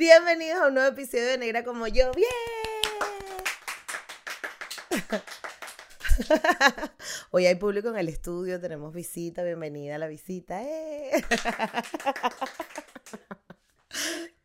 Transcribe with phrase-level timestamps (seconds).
[0.00, 2.10] Bienvenidos a un nuevo episodio de Negra como yo.
[2.12, 2.26] ¡Bien!
[7.30, 10.62] Hoy hay público en el estudio, tenemos visita, bienvenida a la visita.
[10.62, 11.22] ¡Eh!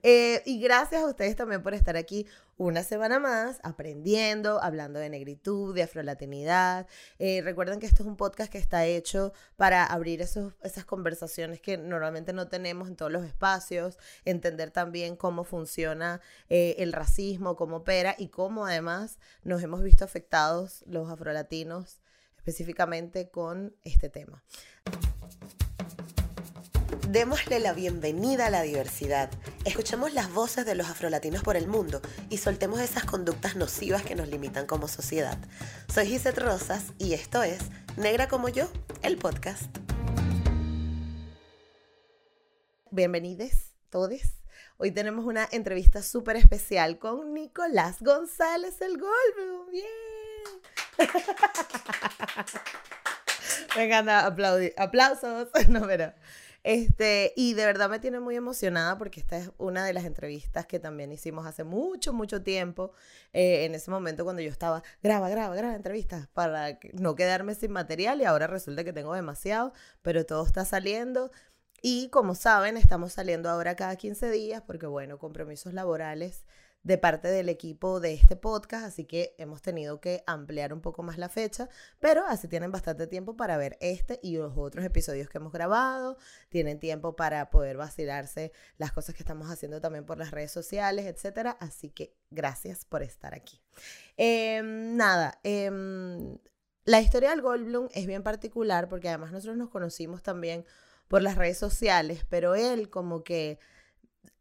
[0.08, 2.28] Eh, y gracias a ustedes también por estar aquí
[2.58, 6.86] una semana más aprendiendo, hablando de negritud, de afrolatinidad.
[7.18, 11.60] Eh, recuerden que esto es un podcast que está hecho para abrir esos, esas conversaciones
[11.60, 17.56] que normalmente no tenemos en todos los espacios, entender también cómo funciona eh, el racismo,
[17.56, 22.00] cómo opera y cómo además nos hemos visto afectados los afrolatinos
[22.38, 24.44] específicamente con este tema.
[27.10, 29.30] Démosle la bienvenida a la diversidad.
[29.64, 34.16] Escuchemos las voces de los afrolatinos por el mundo y soltemos esas conductas nocivas que
[34.16, 35.38] nos limitan como sociedad.
[35.88, 37.60] Soy Gisette Rosas y esto es
[37.96, 38.68] Negra como yo,
[39.04, 39.70] el podcast.
[42.90, 43.52] Bienvenidos
[43.92, 44.22] todos.
[44.78, 49.12] Hoy tenemos una entrevista súper especial con Nicolás González el Golbe.
[49.72, 49.86] ¡Bien!
[53.76, 54.26] Me encanta.
[54.26, 55.50] Aplausos.
[55.68, 56.14] No, pero
[56.66, 60.66] este, y de verdad me tiene muy emocionada porque esta es una de las entrevistas
[60.66, 62.92] que también hicimos hace mucho, mucho tiempo.
[63.34, 67.70] Eh, en ese momento cuando yo estaba, graba, graba, graba entrevistas para no quedarme sin
[67.70, 71.30] material y ahora resulta que tengo demasiado, pero todo está saliendo.
[71.84, 76.46] Y como saben, estamos saliendo ahora cada 15 días porque, bueno, compromisos laborales
[76.86, 81.02] de parte del equipo de este podcast, así que hemos tenido que ampliar un poco
[81.02, 81.68] más la fecha,
[82.00, 86.20] pero así tienen bastante tiempo para ver este y los otros episodios que hemos grabado,
[86.50, 91.08] tienen tiempo para poder vacilarse las cosas que estamos haciendo también por las redes sociales,
[91.08, 93.60] etcétera, así que gracias por estar aquí.
[94.16, 96.38] Em, nada, em,
[96.84, 100.66] la historia del Goldblum es bien particular porque además nosotros nos conocimos también
[101.08, 103.58] por las redes sociales, pero él como que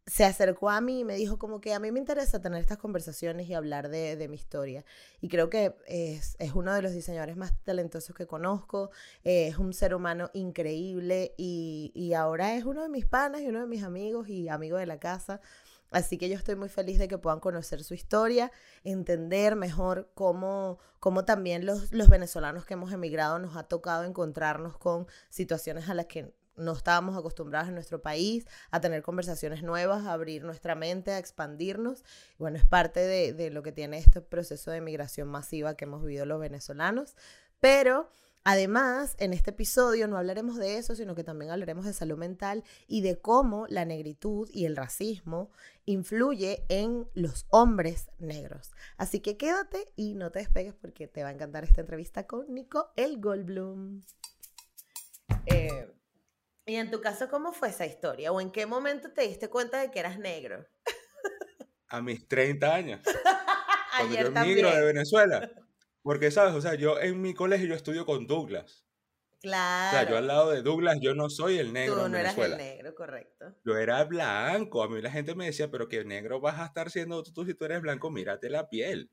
[0.07, 2.77] se acercó a mí y me dijo como que a mí me interesa tener estas
[2.77, 4.85] conversaciones y hablar de, mi historia.
[5.19, 8.91] Y creo que es, uno de los diseñadores más talentosos que conozco,
[9.23, 13.61] es un ser humano increíble y, y, ahora es uno de mis panas y uno
[13.61, 15.41] de mis amigos y amigo de la casa.
[15.91, 18.51] Así que yo estoy muy feliz de que puedan conocer su historia,
[18.83, 24.77] entender mejor cómo, cómo también los, los venezolanos que hemos emigrado nos ha tocado encontrarnos
[24.77, 30.05] con situaciones a las que no estábamos acostumbrados en nuestro país a tener conversaciones nuevas,
[30.05, 32.03] a abrir nuestra mente, a expandirnos.
[32.37, 36.25] Bueno, es parte de, lo que tiene este proceso de migración masiva que hemos vivido
[36.25, 37.15] los venezolanos.
[37.59, 38.09] Pero
[38.43, 42.63] además, en este episodio no hablaremos de eso, sino que también hablaremos de salud mental
[42.87, 45.49] y de cómo la negritud y el racismo
[45.85, 48.71] influye en los hombres negros.
[48.97, 52.53] Así que quédate y no te despegues porque te va a encantar esta entrevista con
[52.53, 54.01] Nico El Goldblum.
[55.47, 55.94] Eh,
[56.65, 58.31] y en tu caso, ¿cómo fue esa historia?
[58.31, 60.65] ¿O en qué momento te diste cuenta de que eras negro?
[61.87, 63.01] A mis 30 años.
[63.97, 65.51] cuando yo migro de Venezuela.
[66.01, 66.53] Porque, ¿sabes?
[66.53, 68.85] O sea, yo en mi colegio yo estudio con Douglas.
[69.41, 69.87] Claro.
[69.87, 72.03] O sea, yo al lado de Douglas, yo no soy el negro.
[72.03, 73.55] Tú no eras el negro, correcto.
[73.63, 74.81] Yo era blanco.
[74.81, 77.53] A mí la gente me decía, pero qué negro vas a estar siendo tú si
[77.53, 79.11] tú eres blanco, mírate la piel.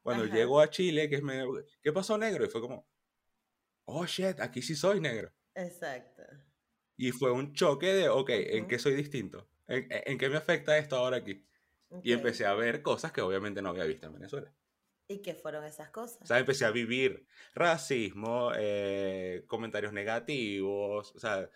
[0.00, 1.48] Cuando llego a Chile, que es medio,
[1.82, 2.44] ¿qué pasó negro?
[2.44, 2.86] Y fue como,
[3.84, 5.32] oh shit, aquí sí soy negro.
[5.54, 6.22] Exacto.
[6.98, 9.48] Y fue un choque de, ok, ¿en qué soy distinto?
[9.68, 11.46] ¿En, qué me afecta esto ahora aquí?
[12.02, 14.52] Y empecé a ver cosas que obviamente no había visto en Venezuela.
[15.06, 16.18] ¿Y qué fueron esas cosas?
[16.20, 21.14] O sea, empecé a vivir racismo, eh, comentarios negativos.
[21.14, 21.48] O sea,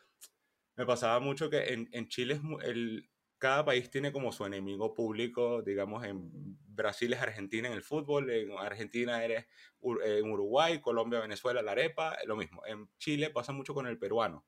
[0.77, 3.11] me pasaba mucho que en, en Chile el,
[3.43, 5.61] cada país tiene como su enemigo público.
[5.63, 6.31] Digamos, en
[6.69, 9.47] Brasil es Argentina en el fútbol, en Argentina eres
[9.83, 12.65] en Uruguay, Colombia, Venezuela, la arepa, lo mismo.
[12.65, 14.47] En Chile pasa mucho con el peruano.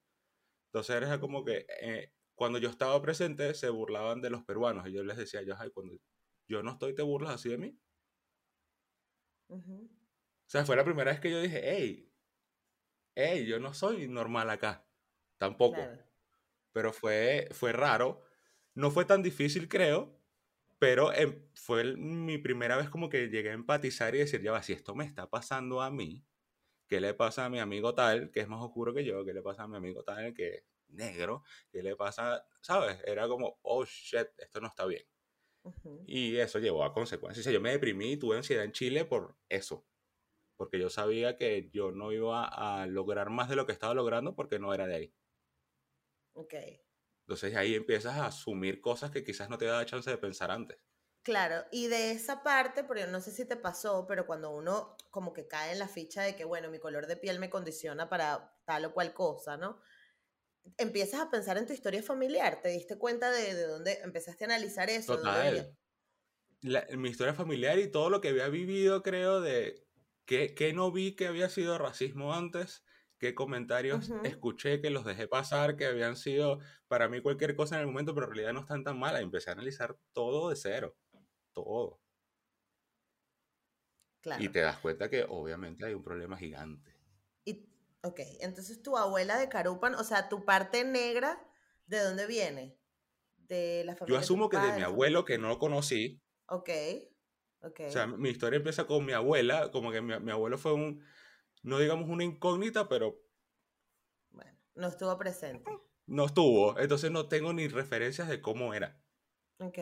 [0.74, 4.92] Entonces era como que eh, cuando yo estaba presente se burlaban de los peruanos y
[4.92, 5.94] yo les decía, yo, ay, cuando
[6.48, 7.78] yo no estoy, te burlas así de mí.
[10.46, 12.12] O sea, fue la primera vez que yo dije, hey,
[13.14, 14.88] hey, yo no soy normal acá,
[15.38, 15.96] tampoco.
[16.72, 18.24] Pero fue, fue raro,
[18.74, 20.20] no fue tan difícil creo,
[20.80, 24.62] pero em, fue mi primera vez como que llegué a empatizar y decir, ya va,
[24.62, 26.26] si esto me está pasando a mí,
[26.86, 29.24] ¿Qué le pasa a mi amigo tal, que es más oscuro que yo?
[29.24, 31.42] ¿Qué le pasa a mi amigo tal, que es negro?
[31.70, 32.46] ¿Qué le pasa?
[32.60, 33.00] ¿Sabes?
[33.06, 35.04] Era como, oh, shit, esto no está bien.
[36.06, 37.46] Y eso llevó a consecuencias.
[37.46, 39.86] Yo me deprimí y tuve ansiedad en Chile por eso.
[40.56, 44.34] Porque yo sabía que yo no iba a lograr más de lo que estaba logrando
[44.34, 45.14] porque no era de ahí.
[46.34, 46.54] Ok.
[47.26, 50.78] Entonces ahí empiezas a asumir cosas que quizás no te daba chance de pensar antes.
[51.24, 55.32] Claro, y de esa parte, porque no sé si te pasó, pero cuando uno como
[55.32, 58.58] que cae en la ficha de que, bueno, mi color de piel me condiciona para
[58.66, 59.80] tal o cual cosa, ¿no?
[60.78, 64.48] empiezas a pensar en tu historia familiar, te diste cuenta de, de dónde empezaste a
[64.48, 65.16] analizar eso.
[65.16, 65.76] Total.
[66.96, 69.86] mi historia familiar y todo lo que había vivido, creo, de
[70.26, 72.84] que, que no vi que había sido racismo antes,
[73.18, 77.82] qué comentarios escuché que los dejé pasar, que habían sido para mí cualquier cosa en
[77.82, 79.22] el momento, pero en realidad no están tan malas.
[79.22, 80.96] Empecé a analizar todo de cero,
[81.54, 82.02] todo.
[84.20, 84.42] Claro.
[84.42, 86.94] Y te das cuenta que obviamente hay un problema gigante.
[87.44, 87.66] Y
[88.04, 91.42] Ok, entonces tu abuela de Carupan, o sea, tu parte negra,
[91.86, 92.78] ¿de dónde viene?
[93.38, 94.18] De la familia.
[94.18, 96.22] Yo asumo que de mi abuelo, que no lo conocí.
[96.46, 96.68] Ok,
[97.62, 97.80] ok.
[97.88, 101.02] O sea, mi historia empieza con mi abuela, como que mi, abuelo fue un,
[101.62, 103.18] no digamos una incógnita, pero...
[104.32, 105.70] Bueno, no estuvo presente.
[106.04, 109.00] No estuvo, entonces no tengo ni referencias de cómo era.
[109.60, 109.78] Ok.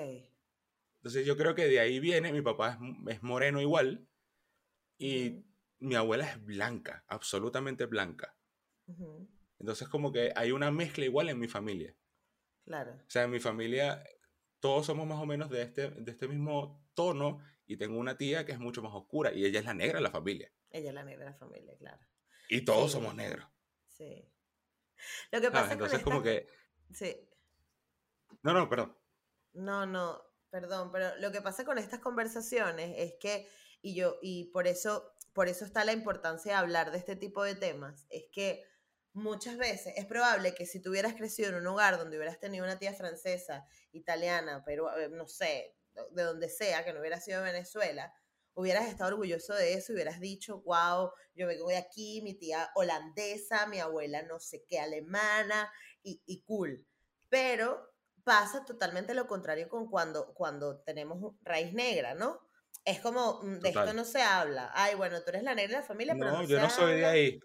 [1.03, 2.79] Entonces yo creo que de ahí viene, mi papá
[3.09, 4.07] es, moreno igual,
[4.99, 5.45] y
[5.81, 8.37] mi abuela es blanca, absolutamente blanca.
[9.59, 11.97] Entonces como que hay una mezcla igual en mi familia.
[12.65, 12.93] Claro.
[12.95, 14.05] O sea, en mi familia
[14.61, 18.47] todos somos más o menos de este, de este mismo tono y tengo una tía
[18.47, 20.53] que es mucho más oscura y ella es la negra de la familia.
[20.71, 22.01] Ella es la negra de la familia, claro.
[22.49, 23.45] Y todos somos negros.
[23.89, 24.25] Sí.
[25.33, 26.49] Lo que pasa Entonces como que...
[26.93, 27.29] Sí.
[28.43, 28.97] No, no, perdón.
[29.55, 33.49] No, no, perdón, pero lo que pasa con estas conversaciones es que,
[33.81, 37.43] y yo, y por eso por eso está la importancia de hablar de este tipo
[37.43, 38.65] de temas, es que
[39.13, 42.65] muchas veces es probable que si tú hubieras crecido en un hogar donde hubieras tenido
[42.65, 45.77] una tía francesa, italiana, pero eh, no sé,
[46.11, 48.13] de donde sea, que no hubiera sido Venezuela,
[48.55, 52.71] hubieras estado orgulloso de eso y hubieras dicho, wow, yo vengo de aquí, mi tía
[52.75, 55.71] holandesa, mi abuela no sé qué alemana
[56.03, 56.87] y, y cool.
[57.31, 57.92] Pero
[58.25, 62.41] pasa totalmente lo contrario con cuando, cuando tenemos raíz negra, ¿no?
[62.85, 64.71] es como, mm, de esto no se habla.
[64.75, 67.07] Ay, bueno, tú eres la negra de la familia, pero no, yo no soy de
[67.07, 67.41] ahí.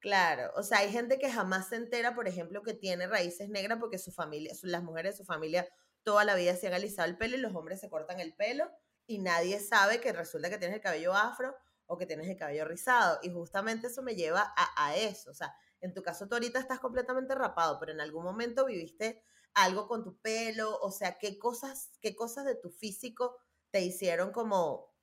[0.00, 3.78] Claro, o sea, hay gente que jamás se entera, por ejemplo, que tiene raíces negras
[3.78, 5.68] porque su familia, las mujeres de su familia
[6.02, 8.70] toda la vida se han alisado el pelo y los hombres se cortan el pelo
[9.06, 11.54] y nadie sabe que resulta que tienes el cabello afro
[11.84, 13.18] o que tienes el cabello rizado.
[13.22, 15.30] Y justamente eso me lleva a, a eso.
[15.30, 19.22] O sea, en tu caso tú ahorita estás completamente rapado, pero en algún momento viviste
[19.54, 23.36] algo con tu pelo, o sea, qué cosas, qué cosas de tu físico
[23.70, 24.94] te hicieron como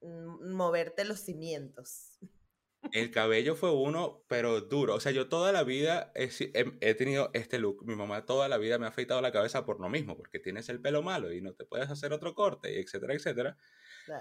[0.00, 2.18] moverte los cimientos.
[2.92, 4.94] El cabello fue uno, pero duro.
[4.94, 7.84] O sea, yo toda la vida he, tenido este look.
[7.84, 10.68] Mi mamá toda la vida me ha afeitado la cabeza por lo mismo, porque tienes
[10.68, 13.56] el pelo malo y no te puedes hacer otro corte, etcétera, etcétera.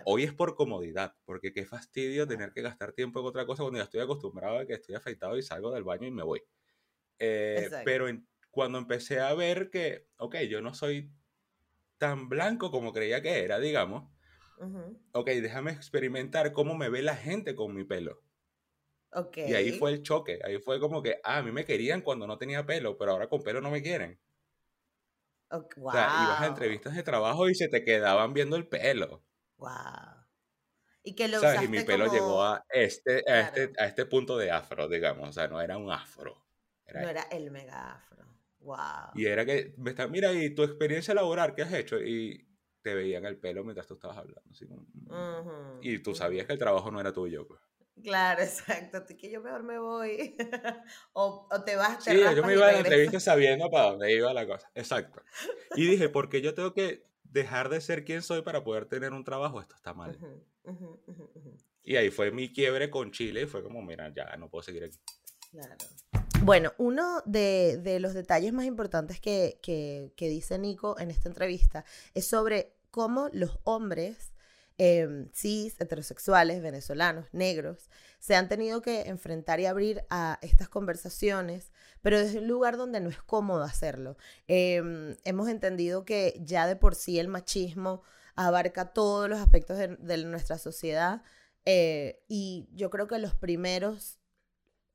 [0.06, 3.78] Hoy es por comodidad, porque qué fastidio tener que gastar tiempo en otra cosa cuando
[3.78, 6.42] ya estoy acostumbrado a que estoy afeitado y salgo del baño y me voy.
[7.20, 8.10] Eh, pero
[8.56, 11.12] cuando empecé a ver que, ok, yo no soy
[11.98, 14.10] tan blanco como creía que era, digamos.
[15.12, 18.24] Ok, déjame experimentar cómo me ve la gente con mi pelo.
[19.12, 19.52] Okay.
[19.52, 20.40] Y ahí fue el choque.
[20.46, 23.28] Ahí fue como que, ah, a mí me querían cuando no tenía pelo, pero ahora
[23.28, 24.22] con pelo no me quieren.
[25.50, 25.90] Okay, wow.
[25.90, 29.26] O sea, ibas a entrevistas de trabajo y se te quedaban viendo el pelo.
[29.58, 29.70] Wow.
[31.04, 31.64] Y que lo ¿Sabes?
[31.64, 35.28] Y mi pelo llegó a este, a, este, a este punto de afro, digamos.
[35.28, 36.48] O sea, no era un afro.
[36.94, 38.35] no era el mega afro.
[39.14, 42.02] Y era que me está, mira, y tu experiencia laboral, ¿qué has hecho?
[42.02, 42.48] Y
[42.82, 44.44] te veían el pelo mientras tú estabas hablando.
[45.08, 45.80] Mm".
[45.82, 47.48] Y tú sabías que el trabajo no era tuyo.
[47.48, 47.60] Pues.
[48.04, 49.04] Claro, exacto.
[49.18, 50.36] Que yo mejor me voy.
[51.14, 52.04] o, te vas.
[52.04, 54.70] Te sí, yo me iba a la entrevista sabiendo para dónde iba la cosa.
[54.76, 55.24] Exacto.
[55.76, 59.24] Y dije, porque yo tengo que dejar de ser quien soy para poder tener un
[59.24, 59.60] trabajo?
[59.60, 60.18] Esto está mal.
[61.84, 64.86] y ahí fue mi quiebre con Chile y fue como, mira, ya no puedo seguir
[64.86, 65.00] aquí.
[65.52, 65.76] Claro.
[66.42, 72.74] Bueno, uno de, los detalles más importantes que, dice Nico en esta entrevista es sobre
[72.92, 74.32] cómo los hombres
[74.78, 77.90] em, cis, heterosexuales, venezolanos, negros,
[78.20, 83.00] se han tenido que enfrentar y abrir a estas conversaciones, pero desde un lugar donde
[83.00, 84.18] no es cómodo hacerlo.
[84.48, 88.04] Em, hemos entendido que ya de por sí el machismo
[88.36, 91.24] abarca todos los aspectos de, nuestra sociedad
[91.66, 94.20] eh, y yo creo que los primeros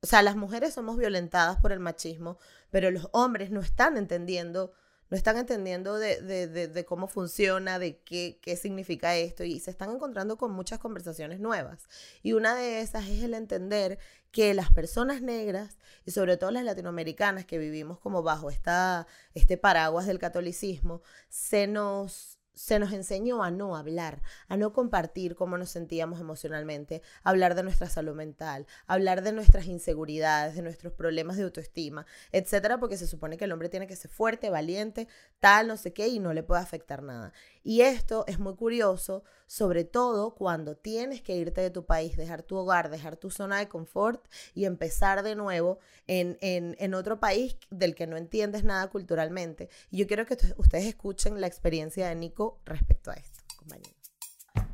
[0.03, 2.39] o sea, las mujeres somos violentadas por el machismo,
[2.71, 4.73] pero los hombres no están entendiendo,
[5.11, 10.37] no están entendiendo de, cómo funciona, de qué, qué significa esto, y se están encontrando
[10.37, 11.87] con muchas conversaciones nuevas.
[12.23, 13.99] Y una de esas es el entender
[14.31, 19.05] que las personas negras, y sobre todo las latinoamericanas que vivimos como bajo esta,
[19.35, 25.35] este paraguas del catolicismo, se nos se nos enseñó a no hablar, a no compartir
[25.35, 30.93] cómo nos sentíamos emocionalmente, hablar de nuestra salud mental, hablar de nuestras inseguridades, de nuestros
[30.93, 35.07] problemas de autoestima, etcétera, porque se supone que el hombre tiene que ser fuerte, valiente,
[35.39, 37.33] tal, no sé qué, y no le puede afectar nada.
[37.63, 42.43] Y esto es muy curioso, sobre todo cuando tienes que irte de tu país, dejar
[42.43, 47.57] tu hogar, dejar tu zona de confort y empezar de nuevo en, en, otro país
[47.69, 49.69] del que no entiendes nada culturalmente.
[49.91, 54.01] Y yo quiero que ustedes escuchen la experiencia de Nico respecto a esto, compañeros.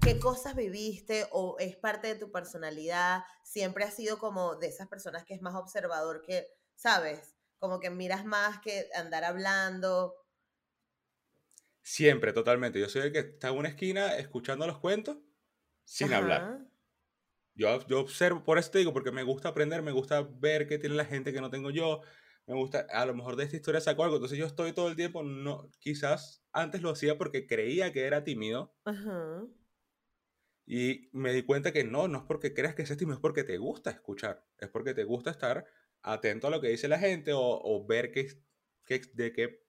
[0.02, 3.24] ¿Qué cosas viviste o es parte de tu personalidad?
[3.44, 7.36] Siempre has sido como de esas personas que es más observador que, ¿sabes?
[7.60, 10.16] Como que miras más que andar hablando.
[11.90, 12.82] Siempre, totalmente.
[12.82, 15.20] Yo soy el que está en una esquina escuchando los cuentos
[15.86, 16.68] sin hablar.
[17.56, 20.80] Yo, yo observo, por eso te digo, porque me gusta aprender, me gusta ver qué
[20.80, 22.02] tiene la gente que no tengo yo,
[22.46, 24.98] me gusta, a lo mejor de esta historia saco algo, entonces yo estoy todo el
[24.98, 28.76] tiempo, no, quizás antes lo hacía porque creía que era tímido.
[30.66, 33.46] Y me di cuenta que no, no es porque creas que seas tímido, es porque
[33.46, 35.66] te gusta escuchar, es porque te gusta estar
[36.02, 38.28] atento a lo que dice la gente o, o ver qué,
[38.86, 39.67] qué, de qué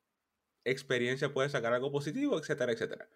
[0.71, 3.09] experiencia puede sacar algo positivo, etcétera, etcétera.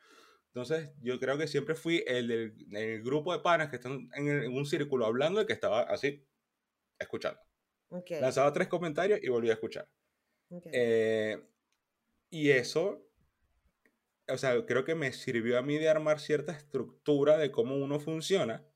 [0.54, 2.28] Entonces, yo creo que siempre fui el
[2.68, 6.26] del grupo de panas que están en, un círculo hablando y que estaba así,
[6.98, 7.40] escuchando.
[8.20, 9.88] Lanzaba tres comentarios y volvía a escuchar.
[10.72, 11.42] Eh,
[12.28, 13.06] y eso,
[14.28, 17.98] o sea, creo que me sirvió a mí de armar cierta estructura de cómo uno
[17.98, 18.66] funciona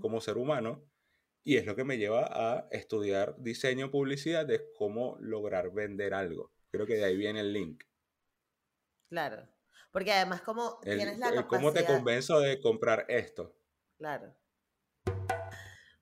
[0.00, 0.84] como ser humano.
[1.44, 6.50] Y es lo que me lleva a estudiar diseño, publicidad, de cómo lograr vender algo.
[6.70, 7.84] Creo que de ahí viene el link.
[9.08, 9.48] Claro.
[9.92, 11.48] Porque además, como tienes la capacidad...
[11.48, 13.54] ¿Cómo te convenzo de comprar esto?
[13.96, 14.34] Claro.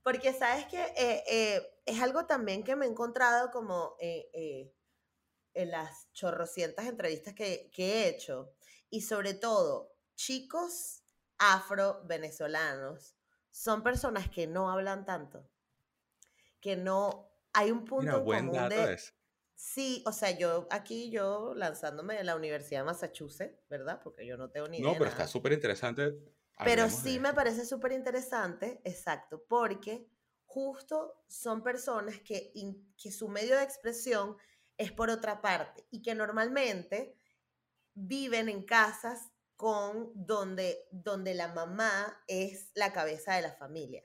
[0.02, 4.72] Porque sabes que eh, eh, es algo también que me he encontrado como eh,
[5.52, 8.54] en las chorrocientas entrevistas que, que he hecho.
[8.88, 11.04] Y sobre todo, chicos
[11.38, 13.14] afro-venezolanos
[13.50, 15.48] son personas que no hablan tanto.
[16.60, 17.28] Que no...
[17.52, 18.98] Hay un punto en común de...
[19.64, 24.00] Sí, o sea, yo aquí, yo lanzándome de la Universidad de Massachusetts, ¿verdad?
[24.02, 24.90] Porque yo no tengo ni idea.
[24.90, 26.18] No, pero está súper interesante.
[26.64, 30.08] Pero sí me parece súper interesante, exacto, porque
[30.46, 32.52] justo son personas que,
[33.00, 34.36] que su medio de expresión
[34.76, 37.16] es por otra parte y que normalmente
[37.94, 44.02] viven en casas con donde, donde la mamá es la cabeza de la familia.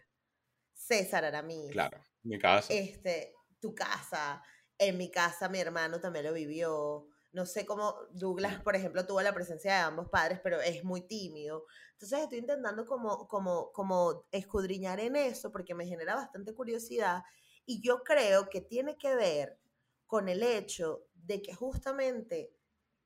[0.71, 1.67] César Aramí.
[1.71, 2.71] Claro, mi casa.
[2.71, 4.43] Este, tu casa,
[4.79, 7.07] en mi casa mi hermano también lo vivió.
[7.31, 11.01] No sé cómo Douglas, por ejemplo, tuvo la presencia de ambos padres, pero es muy
[11.01, 11.65] tímido.
[11.93, 17.23] Entonces estoy intentando como, como, como escudriñar en eso porque me genera bastante curiosidad
[17.65, 19.59] y yo creo que tiene que ver
[20.05, 22.53] con el hecho de que justamente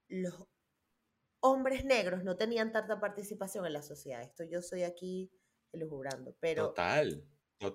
[0.08, 0.48] los
[1.40, 4.22] hombres negros no tenían tanta participación en la sociedad.
[4.22, 5.32] Esto yo soy aquí
[5.72, 6.68] elujubrando, pero...
[6.68, 7.26] Total.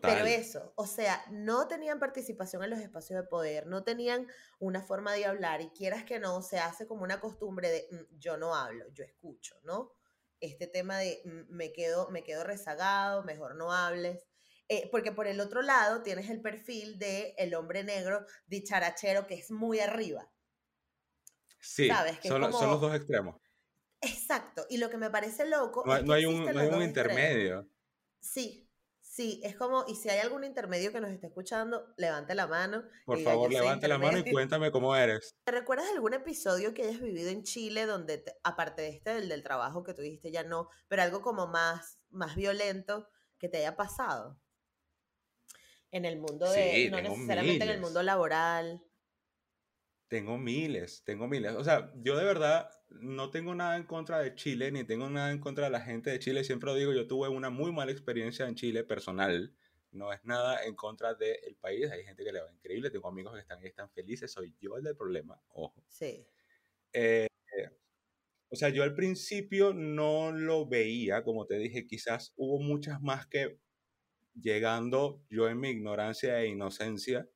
[0.02, 4.26] Pero eso, o sea, no tenían participación en los espacios de poder, no tenían
[4.58, 8.18] una forma de hablar y quieras que no, se hace como una costumbre de mm,
[8.18, 9.92] yo no hablo, yo escucho, ¿no?
[10.40, 14.26] Este tema de mm, me, quedo, me quedo rezagado, mejor no hables.
[14.68, 19.34] Eh, porque por el otro lado tienes el perfil de el hombre negro dicharachero que
[19.34, 20.28] es muy arriba.
[21.60, 22.18] Sí, ¿sabes?
[22.24, 23.40] son, los dos extremos.
[24.00, 25.84] Exacto, y lo que me parece loco...
[25.86, 27.68] No, no hay, un, no hay un intermedio.
[28.20, 28.65] Sí,
[29.16, 32.84] Sí, es como, y si hay algún intermedio que nos esté escuchando, levante la mano.
[33.06, 35.34] Por favor, levante la mano y cuéntame cómo eres.
[35.42, 39.42] ¿Te recuerdas algún episodio que hayas vivido en Chile donde, aparte de este, del, del
[39.42, 43.08] trabajo que tú dijiste ya no, pero algo como más, más violento
[43.38, 44.38] que te haya pasado?
[45.90, 48.82] En el mundo de, no necesariamente en el mundo laboral.
[50.08, 51.52] Tengo miles, tengo miles.
[51.54, 55.32] O sea, yo de verdad no tengo nada en contra de Chile, ni tengo nada
[55.32, 56.44] en contra de la gente de Chile.
[56.44, 59.52] Siempre lo digo, yo tuve una muy mala experiencia en Chile personal.
[59.90, 61.90] No es nada en contra del país.
[61.90, 62.90] Hay gente que le va increíble.
[62.90, 64.30] Tengo amigos que están, están felices.
[64.30, 65.42] Soy yo el del problema.
[65.48, 65.82] Ojo.
[65.88, 66.26] Sí.
[66.92, 67.26] Eh,
[68.48, 73.26] o sea, yo al principio no lo veía, como te dije, quizás hubo muchas más
[73.26, 73.58] que
[74.40, 77.28] llegando yo en mi ignorancia e inocencia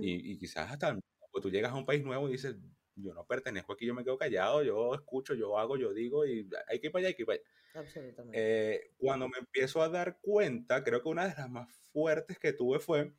[0.00, 0.98] y, y, quizás hasta
[1.40, 2.56] tú llegas a un país nuevo y dices,
[2.96, 6.48] yo no pertenezco aquí, yo me quedo callado, yo escucho, yo hago, yo digo y
[6.68, 7.48] hay que ir para allá, hay que ir para allá.
[7.74, 8.38] Absolutamente.
[8.38, 12.52] Eh, cuando me empiezo a dar cuenta, creo que una de las más fuertes que
[12.52, 13.12] tuve fue,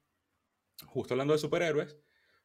[0.85, 1.97] justo hablando de superhéroes,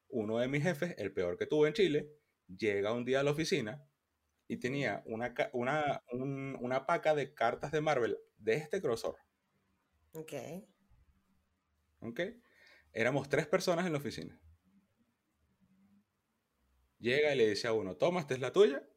[0.09, 2.12] uno de mis jefes, el peor que tuve en Chile,
[2.47, 3.83] llega un día a la oficina
[4.47, 6.02] y tenía una, una,
[6.61, 9.17] una paca de cartas de Marvel de este grosor.
[10.12, 10.33] Ok.
[12.00, 12.21] Ok.
[12.93, 14.38] Éramos tres personas en la oficina.
[17.02, 18.88] Llega y le dice a uno, toma, esta es la tuya.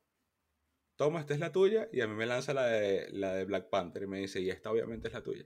[0.96, 3.70] toma, esta es la tuya, y a mí me lanza la de, la de Black
[3.70, 5.44] Panther y me dice, y esta obviamente es la tuya.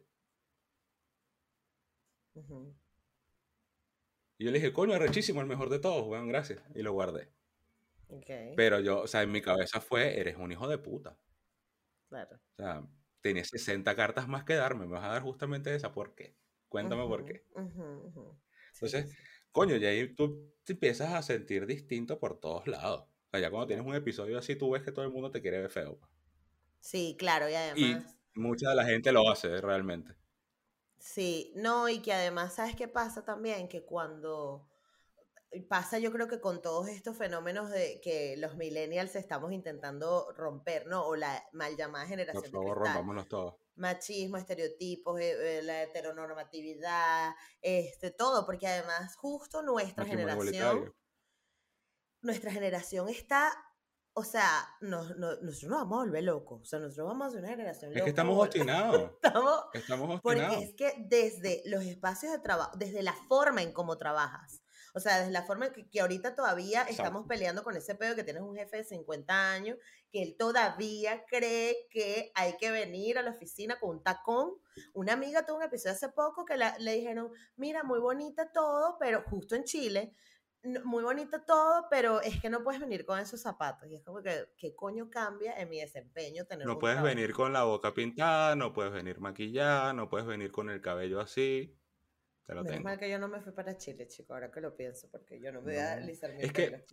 [4.37, 6.61] Y yo le dije, coño, arrechísimo, el mejor de todos, weón, gracias.
[6.75, 7.31] Y lo guardé.
[8.57, 11.17] Pero yo, o sea, en mi cabeza fue, eres un hijo de puta.
[12.09, 12.35] Claro.
[12.35, 12.85] O sea,
[13.21, 16.35] tenía 60 cartas más que darme, me vas a dar justamente esa, ¿por qué?
[16.67, 17.45] Cuéntame por qué.
[18.73, 19.17] Entonces,
[19.51, 23.01] coño, y ahí tú te empiezas a sentir distinto por todos lados.
[23.01, 25.41] O sea, ya cuando tienes un episodio así, tú ves que todo el mundo te
[25.41, 25.97] quiere ver feo.
[25.97, 26.11] Pues.
[26.79, 28.15] Sí, claro, y además...
[28.35, 30.15] Y mucha de la gente lo hace realmente.
[30.97, 33.67] Sí, no, y que además, ¿sabes qué pasa también?
[33.67, 34.68] Que cuando
[35.67, 40.85] pasa yo creo que con todos estos fenómenos de que los millennials estamos intentando romper,
[40.85, 41.05] ¿no?
[41.05, 43.55] O la mal llamada generación Por favor, rompámonos todos.
[43.75, 50.93] Machismo, estereotipos, eh, eh, la heteronormatividad, este, todo, porque además justo nuestra generación,
[52.21, 53.51] nuestra generación está,
[54.13, 57.49] o sea, nosotros nos vamos a volver locos, o sea, nosotros vamos a ser una
[57.49, 59.11] generación Es que estamos obstinados.
[59.23, 60.55] estamos, estamos obstinados.
[60.55, 64.61] Porque es que desde los espacios de trabajo, desde la forma en cómo trabajas,
[64.93, 68.23] o sea, desde la forma que, que ahorita todavía estamos peleando con ese pedo que
[68.23, 69.77] tienes un jefe de 50 años,
[70.11, 74.53] que él todavía cree que hay que venir a la oficina con un tacón.
[74.93, 79.23] Una amiga tuvo un episodio hace poco que le dijeron, mira, muy bonita todo, pero
[79.29, 80.13] justo en Chile,
[80.83, 83.89] muy bonito todo, pero es que no puedes venir con esos zapatos.
[83.89, 87.53] Y es como que, ¿qué coño cambia en mi desempeño tener No puedes venir con
[87.53, 91.78] la boca pintada, no puedes venir maquillada, no puedes venir con el cabello así.
[92.55, 95.39] Menos mal que yo no me fui para Chile, chico, ahora que lo pienso, porque
[95.39, 96.83] yo no me voy a alisar mi Es que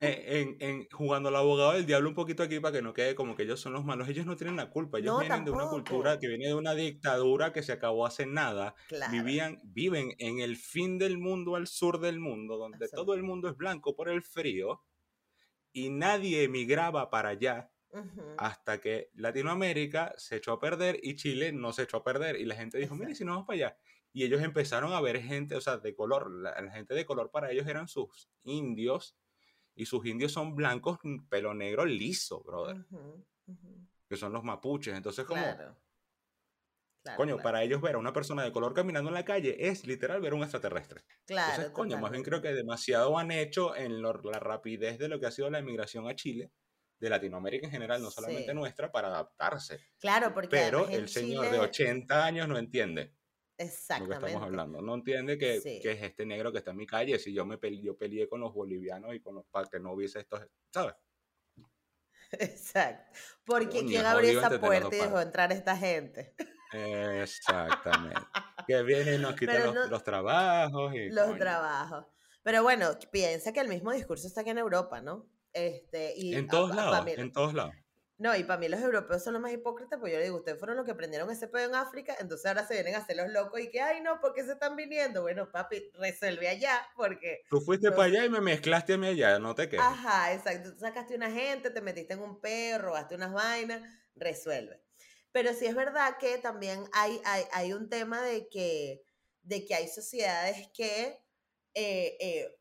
[0.00, 3.34] en, en, jugando al abogado del diablo un poquito aquí para que no quede como
[3.34, 6.18] que ellos son los malos, ellos no tienen la culpa, ellos vienen de una cultura
[6.18, 8.74] que viene de una dictadura que se acabó hace nada,
[9.10, 13.48] vivían, viven en el fin del mundo al sur del mundo, donde todo el mundo
[13.48, 14.82] es blanco por el frío
[15.72, 17.70] y nadie emigraba para allá
[18.36, 22.44] hasta que Latinoamérica se echó a perder y Chile no se echó a perder y
[22.44, 23.76] la gente dijo, mire, si no vamos para allá
[24.12, 27.50] y ellos empezaron a ver gente, o sea, de color, la, gente de color para
[27.50, 29.16] ellos eran sus indios,
[29.74, 30.98] y sus indios son blancos,
[31.28, 32.84] pelo negro liso, brother.
[34.08, 34.96] Que son los mapuches.
[34.96, 35.40] Entonces, como.
[37.16, 40.20] coño, para ellos ver a una persona de color caminando en la calle es literal
[40.20, 41.04] ver un extraterrestre.
[41.26, 41.50] Claro.
[41.50, 45.26] Entonces, coño, más bien creo que demasiado han hecho en la rapidez de lo que
[45.26, 46.50] ha sido la emigración a Chile,
[46.98, 49.78] de Latinoamérica en general, no solamente nuestra, para adaptarse.
[50.00, 50.48] Claro, porque.
[50.48, 53.14] Pero el señor de 80 años no entiende.
[53.58, 54.14] Exactamente.
[54.14, 54.80] Lo que estamos hablando.
[54.80, 57.18] No entiende que, es este negro que está en mi calle.
[57.18, 59.92] Si yo me peleé, yo peleé con los bolivianos y con los para que no
[59.92, 60.40] hubiese estos,
[60.72, 60.94] ¿sabes?
[62.32, 63.18] Exacto.
[63.44, 66.34] Porque ¿quién abrió esa puerta y dejó entrar esta gente?
[66.72, 68.20] Exactamente.
[68.68, 70.94] que vienen y nos quitan los, trabajos.
[70.94, 72.06] Y, los trabajos.
[72.42, 75.26] Pero bueno, piensa que el mismo discurso está aquí en Europa, ¿no?
[75.52, 77.74] Este, y en todos lados, en todos lados.
[78.18, 80.58] No, y para mí los europeos son los más hipócritas, pues yo le digo, ustedes
[80.58, 83.28] fueron los que prendieron ese pedo en África, entonces ahora se vienen a hacer los
[83.28, 85.22] locos y que, ay, no, ¿por qué se están viniendo?
[85.22, 87.42] Bueno, papi, resuelve allá, porque...
[87.48, 89.84] Tú fuiste para allá y me mezclaste a mí allá, no te quedes.
[89.84, 90.72] Ajá, exacto.
[90.72, 93.82] Tú sacaste una gente, te metiste en un perro, robaste unas vainas,
[94.16, 94.82] resuelve.
[95.30, 99.04] Pero sí es verdad que también hay, hay, hay un tema de que,
[99.42, 101.22] de que hay sociedades que...
[101.74, 102.58] Eh, eh,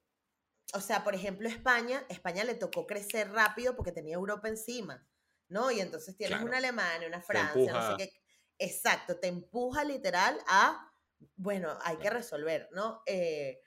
[0.74, 5.08] o sea, por ejemplo, España, España le tocó crecer rápido porque tenía Europa encima.
[5.50, 5.72] ¿No?
[5.72, 8.14] Y entonces tienes una Alemania, una Francia, no sé qué.
[8.60, 10.92] Exacto, te empuja literal a,
[11.36, 13.02] bueno, hay que resolver, ¿no?
[13.06, 13.62] Eh,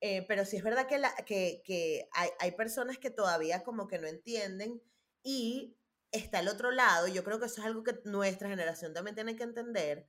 [0.00, 3.86] eh, pero sí es verdad que, la, que, que hay, hay, personas que todavía como
[3.86, 4.82] que no entienden
[5.22, 5.76] y
[6.10, 9.36] está el otro lado, yo creo que eso es algo que nuestra generación también tiene
[9.36, 10.08] que entender,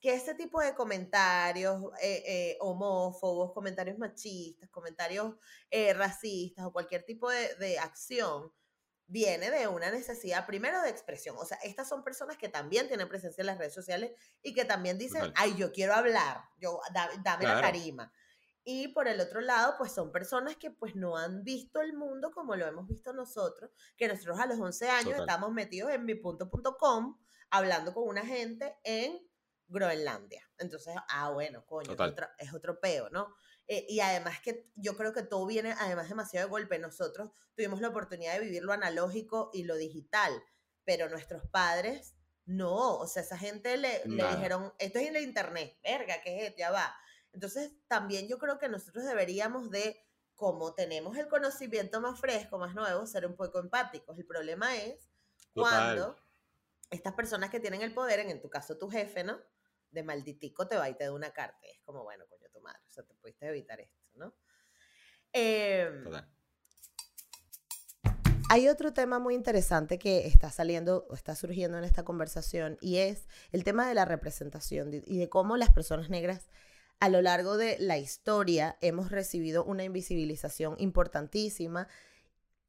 [0.00, 5.34] que este tipo de comentarios eh, homófobos, comentarios machistas, comentarios
[5.94, 8.50] racistas o cualquier tipo de, de acción,
[9.06, 11.36] viene de una necesidad primero de expresión.
[11.38, 14.12] O sea, estas son personas que también tienen presencia en las redes sociales
[14.42, 16.80] y que también dicen, ay, yo quiero hablar, yo,
[17.22, 18.12] dame la tarima.
[18.66, 22.30] Y por el otro lado, pues son personas que pues no han visto el mundo
[22.32, 26.14] como lo hemos visto nosotros, que nosotros a los 11 años estamos metidos en mi
[26.14, 27.18] punto.com
[27.50, 29.20] hablando con una gente en
[29.68, 30.48] Groenlandia.
[30.58, 33.34] Entonces, ah, bueno, coño, es otro, es otro peo, ¿no?
[33.66, 36.78] Eh, y además que yo creo que todo viene además demasiado de golpe.
[36.78, 40.32] Nosotros tuvimos la oportunidad de vivir lo analógico y lo digital,
[40.84, 42.98] pero nuestros padres no.
[42.98, 46.56] O sea, esa gente le, le dijeron, esto es en el internet, verga, ¿qué es?
[46.56, 46.94] Ya va.
[47.32, 50.00] Entonces, también yo creo que nosotros deberíamos de,
[50.34, 54.16] como tenemos el conocimiento más fresco, más nuevo, ser un poco empáticos.
[54.18, 55.10] El problema es
[55.52, 56.16] cuando
[56.90, 59.40] estas personas que tienen el poder, en tu caso tu jefe, ¿no?
[59.90, 61.58] De malditico te va y te da una carta.
[61.62, 64.34] Es como, bueno, coño, madre, o sea, te pudiste evitar esto, ¿no?
[65.32, 65.90] Eh,
[68.50, 72.98] Hay otro tema muy interesante que está saliendo o está surgiendo en esta conversación y
[72.98, 76.48] es el tema de la representación y de cómo las personas negras
[77.00, 81.88] a lo largo de la historia hemos recibido una invisibilización importantísima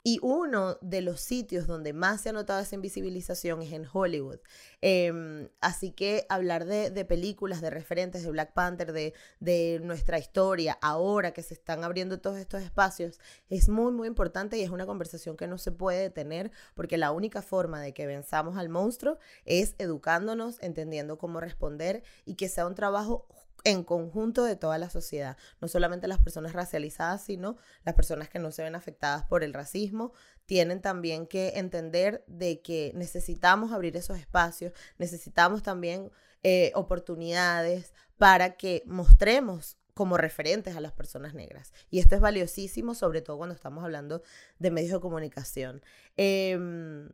[0.07, 4.37] y uno de los sitios donde más se ha notado esa invisibilización es en Hollywood.
[4.81, 10.77] Em, así que hablar de, películas, de referentes de Black Panther, de, de, nuestra historia,
[10.79, 14.85] ahora que se están abriendo todos estos espacios, es muy, muy importante y es una
[14.85, 19.17] conversación que no se puede tener porque la única forma de que venzamos al monstruo
[19.45, 23.25] es educándonos, entendiendo cómo responder y que sea un trabajo
[23.65, 28.39] en conjunto de toda la sociedad, no solamente las personas racializadas, sino las personas que
[28.39, 30.13] no se ven afectadas por el racismo,
[30.45, 36.11] tienen también que entender de que necesitamos abrir esos espacios, necesitamos también
[36.43, 41.73] eh, oportunidades para que mostremos como referentes a las personas negras.
[41.89, 44.21] Y esto es valiosísimo, sobre todo cuando estamos hablando
[44.59, 45.81] de medios de comunicación.
[46.17, 47.09] Em,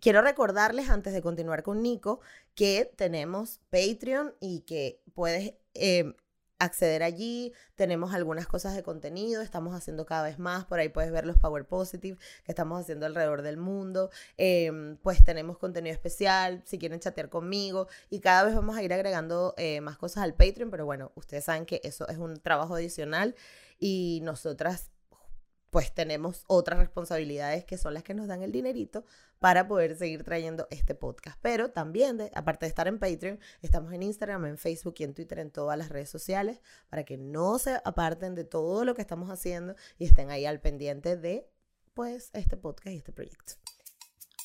[0.00, 2.20] quiero recordarles antes de continuar con Nico
[2.54, 6.14] que tenemos Patreon y que puedes em,
[6.58, 7.52] acceder allí.
[7.74, 10.64] Tenemos algunas cosas de contenido, estamos haciendo cada vez más.
[10.64, 14.10] Por ahí puedes ver los Power Positive que estamos haciendo alrededor del mundo.
[14.36, 17.88] Em, pues tenemos contenido especial, si quieren chatear conmigo.
[18.10, 20.70] Y cada vez vamos a ir agregando eh, más cosas al Patreon.
[20.70, 23.34] Pero bueno, ustedes saben que eso es un trabajo adicional
[23.78, 24.90] y nosotras
[25.76, 29.04] pues tenemos otras responsabilidades que son las que nos dan el dinerito
[29.40, 31.38] para poder seguir trayendo este podcast.
[31.42, 35.38] Pero también, aparte de estar en Patreon, estamos en Instagram, en Facebook y en Twitter,
[35.38, 39.28] en todas las redes sociales, para que no se aparten de todo lo que estamos
[39.28, 41.46] haciendo y estén ahí al pendiente de,
[41.92, 43.52] pues, este podcast y este proyecto.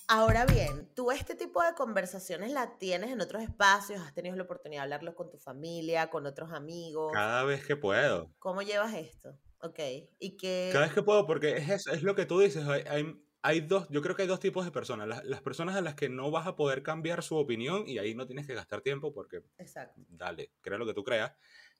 [0.09, 4.43] Ahora bien, tú este tipo de conversaciones la tienes en otros espacios, has tenido la
[4.43, 7.13] oportunidad de hablarlo con tu familia, con otros amigos.
[7.13, 8.29] Cada vez que puedo.
[8.39, 9.37] ¿Cómo llevas esto?
[9.63, 9.79] Ok,
[10.19, 10.69] y que...
[10.71, 13.87] Cada vez que puedo, porque es eso, es lo que tú dices, hay, hay, dos,
[13.89, 16.31] yo creo que hay dos tipos de personas, las, las, personas a las que no
[16.31, 19.43] vas a poder cambiar su opinión y ahí no tienes que gastar tiempo porque...
[19.57, 20.01] Exacto.
[20.09, 21.33] Dale, crea lo que tú creas.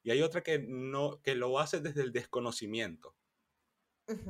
[0.03, 3.15] Y hay otra que, no, que lo hace desde el desconocimiento.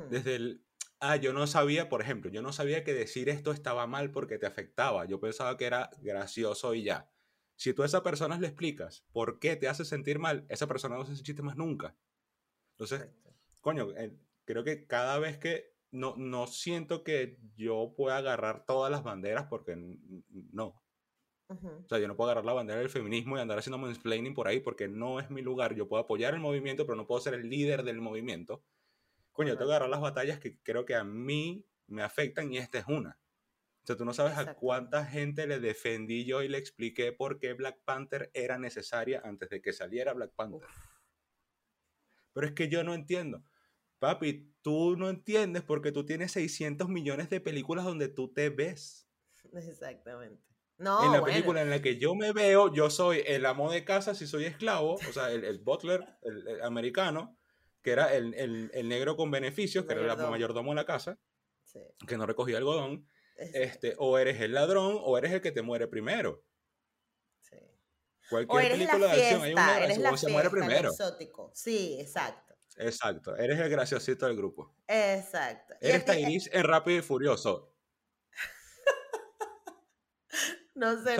[0.09, 0.63] Desde el,
[0.99, 4.37] ah, yo no sabía, por ejemplo, yo no sabía que decir esto estaba mal porque
[4.37, 5.05] te afectaba.
[5.05, 7.09] Yo pensaba que era gracioso y ya.
[7.55, 10.97] Si tú a esa persona le explicas por qué te hace sentir mal, esa persona
[10.97, 11.95] no se chiste más nunca.
[12.71, 13.09] Entonces,
[13.61, 18.91] coño, eh, creo que cada vez que no, no siento que yo pueda agarrar todas
[18.91, 19.75] las banderas porque
[20.51, 20.81] no.
[21.49, 24.47] O sea, yo no puedo agarrar la bandera del feminismo y andar haciendo mansplaining por
[24.47, 25.75] ahí porque no es mi lugar.
[25.75, 28.63] Yo puedo apoyar el movimiento, pero no puedo ser el líder del movimiento.
[29.33, 32.79] Coño, tengo que agarrar las batallas que creo que a mí me afectan y esta
[32.79, 33.19] es una.
[33.83, 37.39] O sea, tú no sabes a cuánta gente le defendí yo y le expliqué por
[37.39, 40.67] qué Black Panther era necesaria antes de que saliera Black Panther.
[42.33, 43.43] Pero es que yo no entiendo.
[44.01, 49.07] Papi, tú no entiendes porque tú tienes 600 millones de películas donde tú te ves.
[49.53, 50.41] Exactamente.
[50.79, 53.85] No, en la película en la que yo me veo, yo soy el amo de
[53.85, 57.37] casa si soy esclavo, o sea, el, butler el, americano,
[57.83, 61.19] que era el, negro con beneficios, que era el mayordomo en la casa,
[62.07, 63.07] que no recogía algodón.
[63.35, 66.43] Este, o eres el ladrón o eres el que te muere primero.
[67.39, 67.57] Sí.
[68.31, 70.89] Cualquier película de acción hay un negro se muere primero.
[70.89, 71.51] Exótico.
[71.53, 72.50] Sí, exacto.
[72.81, 74.73] Exacto, eres el graciosito del grupo.
[74.87, 75.75] Exacto.
[75.79, 77.73] Eres Tairis en Rápido y Furioso.
[80.75, 81.15] no sé,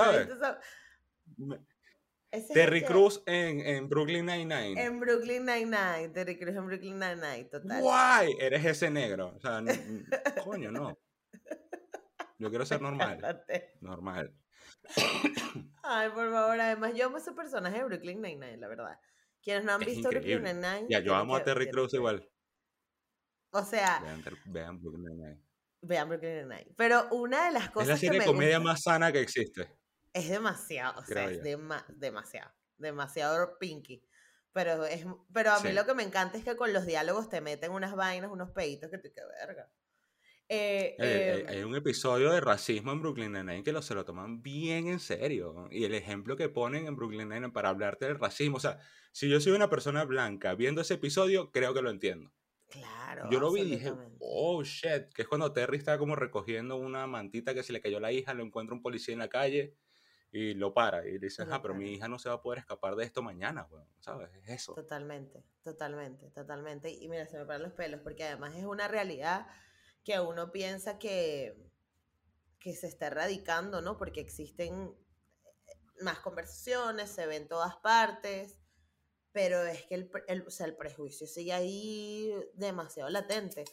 [2.53, 4.81] Terry Cruz en, en, Brooklyn Nine-Nine.
[4.81, 7.81] En Brooklyn Nine-Nine, Terry Cruz en Brooklyn Nine-Nine, total.
[7.81, 8.37] ¡Guay!
[8.39, 9.33] Eres ese negro.
[9.35, 9.61] O sea,
[10.43, 10.97] coño, no.
[12.39, 13.43] Yo quiero ser normal.
[13.81, 14.33] Normal.
[15.83, 18.99] Ay, por favor, además yo amo ese personaje de Brooklyn Nine-Nine, la verdad.
[19.41, 20.87] Quienes no han visto Brooklyn Nine-Nine.
[20.89, 22.27] Ya, yo amo a Terry Crews igual.
[23.51, 23.99] O sea.
[24.01, 25.43] Vean, vean Brooklyn Nine-Nine.
[25.81, 26.73] Vean Brooklyn Nine-Nine.
[26.77, 27.89] Pero una de las cosas.
[27.89, 29.67] Es la serie de comedia más sana que existe.
[30.13, 32.51] Es demasiado, o sea, es demasiado.
[32.77, 34.03] Demasiado pinky.
[34.53, 37.39] Pero, es, pero a mí lo que me encanta es que con los diálogos te
[37.39, 39.71] meten unas vainas, unos peitos que tú, qué verga.
[40.53, 44.43] Eh, em hay, un episodio de racismo en Brooklyn Nine-Nine que lo, se lo toman
[44.43, 45.69] bien en serio.
[45.71, 48.57] Y el ejemplo que ponen en Brooklyn Nine-Nine para hablarte del racismo.
[48.57, 48.77] O sea,
[49.13, 52.33] si yo soy una persona blanca viendo ese episodio, creo que lo entiendo.
[52.67, 53.29] Claro.
[53.31, 57.07] Yo lo vi y dije, oh shit, que es cuando Terry está como recogiendo una
[57.07, 59.77] mantita que se le cayó la hija, lo encuentra un policía en la calle
[60.33, 61.07] y lo para.
[61.07, 63.69] Y dice, ah, pero mi hija no se va a poder escapar de esto mañana,
[63.99, 64.29] ¿sabes?
[64.43, 64.73] Es eso.
[64.73, 66.91] Totalmente, totalmente, totalmente.
[66.91, 69.47] Y mira, se me paran los pelos porque además es una realidad
[70.03, 71.55] que uno piensa que,
[72.59, 73.97] que se está erradicando, ¿no?
[73.97, 74.95] Porque existen
[75.45, 78.57] eh, más conversaciones, se ven todas partes,
[79.31, 83.65] pero es que el, el, el prejuicio sigue ahí demasiado latente.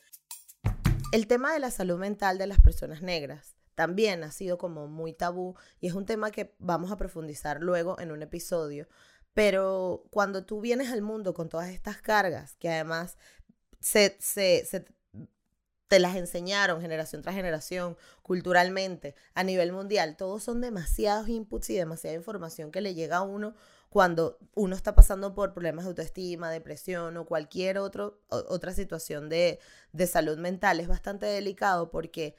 [1.12, 5.12] El tema de la salud mental de las personas negras también ha sido como muy
[5.12, 8.88] tabú y es un tema que vamos a profundizar luego en un episodio.
[9.34, 13.16] Pero cuando tú vienes al mundo con todas estas cargas, que además
[13.80, 14.84] se, se, se
[15.88, 21.74] te las enseñaron generación tras generación, culturalmente, a nivel mundial, todos son demasiados inputs y
[21.74, 23.55] demasiada información que le llega a uno
[23.88, 29.59] cuando uno está pasando por problemas de autoestima, depresión o cualquier otro, otra situación de,
[29.92, 30.79] de salud mental.
[30.79, 32.37] Es bastante delicado porque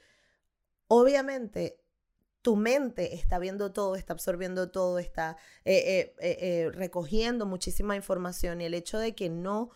[0.86, 1.80] obviamente
[2.42, 8.60] tu mente está viendo todo, está absorbiendo todo, está eh, eh, eh, recogiendo muchísima información
[8.60, 9.70] y el hecho de que no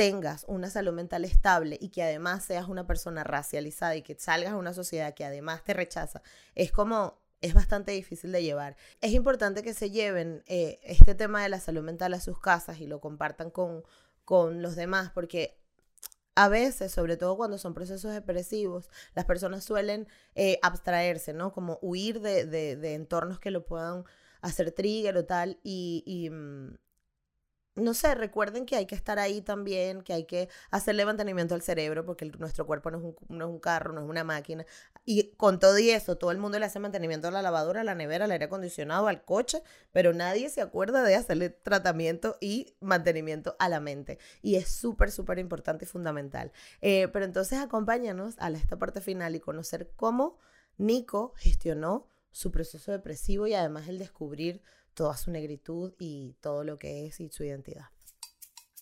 [0.00, 4.54] tengas una salud mental estable y que además seas una persona racializada y que salgas
[4.54, 6.22] a una sociedad que además te rechaza,
[6.54, 8.78] es como, es bastante difícil de llevar.
[9.02, 12.86] Es importante que se lleven este tema de la salud mental a sus casas y
[12.86, 13.82] lo compartan con,
[14.24, 15.60] con los demás porque
[16.34, 21.52] a veces, sobre todo cuando son procesos depresivos, las personas suelen eh, abstraerse, ¿no?
[21.52, 24.04] Como huir de, de, entornos que lo puedan
[24.40, 25.60] hacer trigger o tal.
[25.62, 26.78] Y, mm,
[27.76, 31.62] no sé, recuerden que hay que estar ahí también, que hay que hacerle mantenimiento al
[31.62, 34.66] cerebro, porque nuestro cuerpo no es, un, no es, un, carro, no es una máquina.
[35.04, 37.84] Y con todo y eso, todo el mundo le hace mantenimiento a la lavadora, a
[37.84, 42.74] la nevera, al aire acondicionado, al coche, pero nadie se acuerda de hacerle tratamiento y
[42.80, 44.18] mantenimiento a la mente.
[44.42, 46.52] Y es súper, súper importante y fundamental.
[46.80, 50.38] Eh, pero entonces acompáñanos a esta parte final y conocer cómo
[50.76, 54.62] Nico gestionó su proceso depresivo y además el descubrir
[54.94, 57.86] toda su negritud y todo lo que es y su identidad.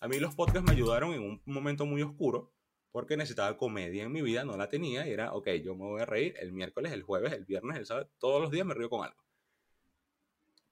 [0.01, 2.53] A mí los podcasts me ayudaron en un momento muy oscuro
[2.93, 6.01] porque necesitaba comedia en mi vida, no la tenía y era, ok, yo me voy
[6.01, 8.89] a reír el miércoles, el jueves, el viernes, el sábado, todos los días me río
[8.89, 9.23] con algo.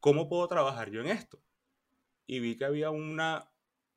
[0.01, 1.43] ¿Cómo puedo trabajar yo en esto?
[2.27, 3.51] Y vi que había una,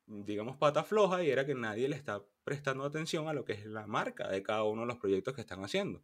[0.06, 3.66] digamos, pata floja y era que nadie le está prestando atención a lo que es
[3.66, 6.02] la marca de cada uno de los proyectos que están haciendo.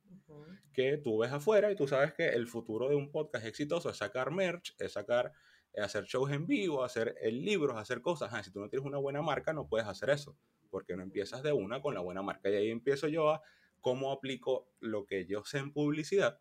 [0.72, 3.96] Que tú ves afuera y tú sabes que el futuro de un podcast exitoso es
[3.96, 5.32] sacar merch, es sacar,
[5.72, 8.44] eh, hacer shows en vivo, hacer el libros, hacer cosas.
[8.44, 10.36] si tú no tienes una buena marca, no puedes hacer eso,
[10.70, 12.50] porque no empiezas de una con la buena marca.
[12.50, 13.42] Y ahí empiezo yo a
[13.80, 16.40] cómo aplico lo que yo sé en publicidad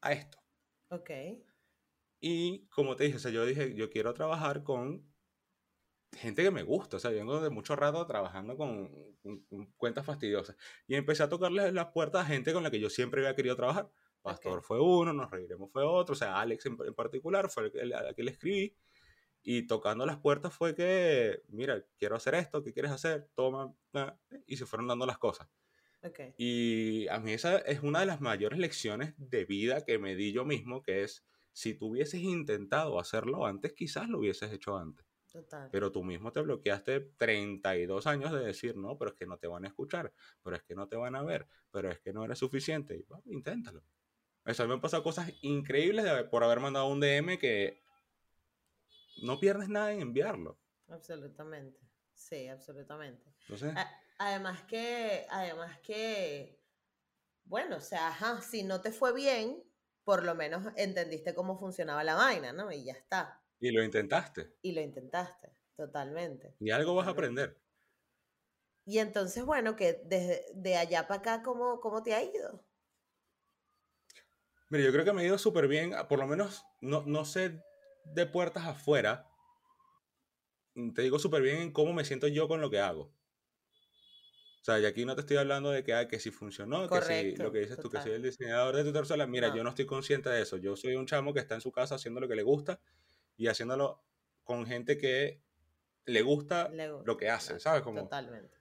[0.00, 0.38] a esto.
[0.88, 1.10] Ok.
[2.20, 5.13] Y como te dije, o yo dije, yo quiero trabajar con
[6.16, 8.90] gente que me gusta, o sea, vengo de mucho rato trabajando con,
[9.76, 10.56] cuentas fastidiosas.
[10.86, 13.56] Y empecé a tocarles las puertas a gente con la que yo siempre había querido
[13.56, 13.90] trabajar.
[14.22, 18.14] Pastor fue uno, nos reiremos fue otro, o sea, Alex en, particular fue el, a
[18.14, 18.74] que le escribí.
[19.42, 23.28] Y tocando las puertas fue que, mira, quiero hacer esto, ¿qué quieres hacer?
[23.34, 23.74] Toma,
[24.46, 25.48] y se fueron dando las cosas.
[26.02, 26.34] Okay.
[26.38, 30.32] Y a mí esa es una de las mayores lecciones de vida que me di
[30.32, 35.04] yo mismo, que es, si tú hubieses intentado hacerlo antes, quizás lo hubieses hecho antes.
[35.70, 39.46] Pero tú mismo te bloqueaste 32 años de decir, no, pero es que no te
[39.46, 42.24] van a escuchar, pero es que no te van a ver, pero es que no
[42.24, 42.96] eres suficiente.
[42.96, 43.82] Y, inténtalo.
[44.44, 47.82] Eso me han pasado cosas increíbles por haber mandado un DM que
[49.22, 50.58] no pierdes nada en enviarlo.
[50.88, 51.80] Absolutamente.
[52.12, 53.34] Sí, absolutamente.
[54.18, 56.60] además que, además que,
[57.44, 59.64] bueno, o sea, ajá, si no te fue bien,
[60.04, 62.70] por lo menos entendiste cómo funcionaba la vaina, ¿no?
[62.70, 63.43] Y ya está.
[63.64, 64.52] Y lo intentaste.
[64.60, 66.54] Y lo intentaste, totalmente.
[66.60, 67.58] Y algo vas a aprender.
[68.84, 72.62] Y entonces, bueno, que desde de allá para acá, ¿cómo, ¿cómo te ha ido?
[74.68, 77.58] Mira, yo creo que me ha ido súper bien, por lo menos no, no sé
[78.04, 79.30] de puertas afuera,
[80.74, 83.04] mm, te digo súper bien en cómo me siento yo con lo que hago.
[83.04, 87.36] O sea, y aquí no te estoy hablando de que, que si funcionó, que si
[87.36, 89.26] lo que dices tú, que soy el diseñador de tu tercera.
[89.26, 90.58] Mira, yo no estoy consciente de eso.
[90.58, 92.78] Yo soy un chamo que está en su casa haciendo lo que le gusta
[93.36, 94.02] y haciéndolo
[94.42, 95.42] con gente que
[96.06, 96.70] le gusta,
[97.04, 97.82] lo que hace, ¿sabes?
[97.82, 98.58] Como, Totalmente.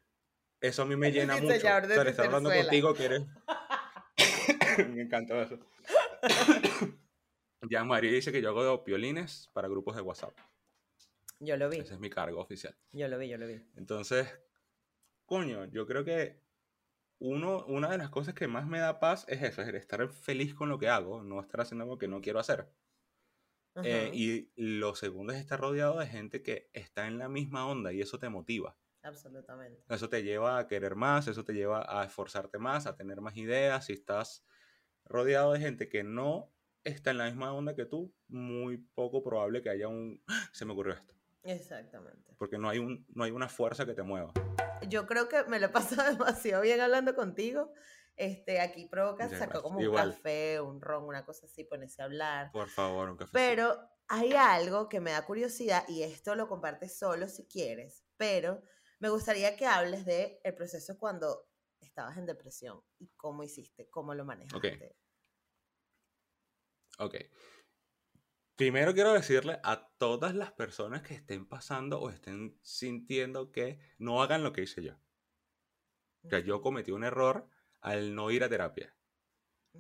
[0.62, 1.54] Eso a mí me llena mucho.
[1.54, 3.24] O sea, estar hablando contigo que eres...
[4.94, 5.60] me encantó eso.
[7.70, 10.38] ya María dice que yo hago piolines para grupos de WhatsApp.
[11.40, 11.80] Yo lo vi.
[11.80, 12.74] Ese es mi cargo oficial.
[12.94, 13.62] Yo lo vi, yo lo vi.
[13.76, 14.34] Entonces,
[15.26, 16.40] coño, yo creo que
[17.20, 20.54] uno, una de las cosas que más me da paz es eso, es estar feliz
[20.54, 22.70] con lo que hago, no estar haciendo algo que no quiero hacer.
[23.84, 27.92] Eh, y lo segundo es estar rodeado de gente que está en la misma onda
[27.92, 28.78] y eso te motiva.
[29.02, 29.84] Absolutamente.
[29.90, 33.36] Eso te lleva a querer más, eso te lleva a esforzarte más, a tener más
[33.36, 33.86] ideas.
[33.86, 34.46] Si estás
[35.06, 39.62] rodeado de gente que no está en la misma onda que tú, muy poco probable
[39.62, 40.22] que haya un...
[40.28, 40.50] ¡Ah!
[40.54, 41.14] Se me ocurrió esto.
[41.44, 42.36] Exactamente.
[42.38, 44.32] Porque no hay, un, no hay una fuerza que te mueva.
[44.88, 47.74] Yo creo que me lo he pasado demasiado bien hablando contigo
[48.16, 52.52] este, aquí provoca, sacó como un café, un ron, una cosa así, ponerse a hablar.
[52.52, 53.32] Por favor, un café.
[53.34, 58.62] Pero hay algo que me da curiosidad y esto lo compartes solo si quieres, pero
[59.00, 61.48] me gustaría que hables de el proceso cuando
[61.80, 64.96] estabas en depresión y cómo hiciste, cómo lo manejaste.
[67.00, 67.16] Ok.
[68.56, 74.22] Primero quiero decirle a todas las personas que estén pasando o estén sintiendo que no
[74.22, 74.94] hagan lo que hice yo.
[76.30, 77.50] Que yo cometí un error
[77.84, 78.96] al no ir a terapia.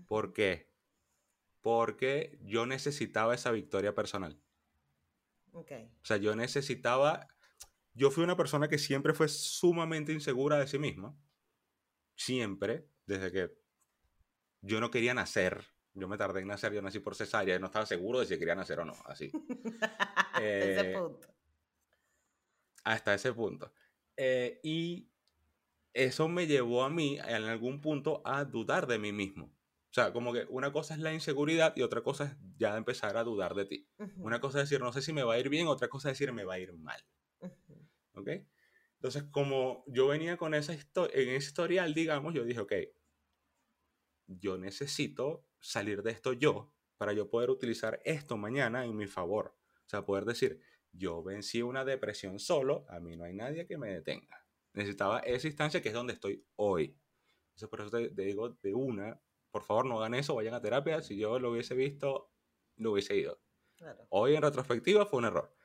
[0.07, 0.69] ¿Por qué?
[1.61, 4.39] Porque yo necesitaba esa victoria personal.
[5.53, 5.89] Okay.
[6.01, 7.27] O sea, yo necesitaba...
[7.93, 11.15] Yo fui una persona que siempre fue sumamente insegura de sí misma.
[12.15, 13.57] Siempre, desde que
[14.61, 15.65] yo no quería nacer.
[15.93, 18.37] Yo me tardé en nacer, yo nací por cesárea y no estaba seguro de si
[18.37, 19.31] quería nacer o no, así.
[20.41, 21.27] ese eh, punto.
[22.83, 23.71] Hasta ese punto.
[24.17, 25.12] Eh, y
[25.93, 29.45] eso me llevó a mí en algún punto a dudar de mí mismo.
[29.45, 33.15] O sea, como que una cosa es la inseguridad y otra cosa es ya empezar
[33.15, 33.87] a dudar de ti.
[34.17, 36.17] Una cosa es decir, no sé si me va a ir bien, otra cosa es
[36.17, 36.99] decir, me va a ir mal.
[38.15, 38.29] ¿Ok?
[38.95, 42.73] Entonces, como yo venía con esa historia, en ese historial, digamos, yo dije, ok,
[44.25, 49.55] yo necesito salir de esto yo para yo poder utilizar esto mañana en mi favor.
[49.85, 53.77] O sea, poder decir, yo vencí una depresión solo, a mí no hay nadie que
[53.77, 54.42] me detenga.
[54.73, 56.97] Necesitaba esa instancia que es donde estoy hoy.
[57.49, 61.01] Entonces, por eso te digo de una, por favor no hagan eso, vayan a terapia.
[61.01, 62.31] Si yo lo hubiese visto,
[62.77, 63.39] no hubiese ido.
[64.09, 65.55] Hoy en retrospectiva fue un error.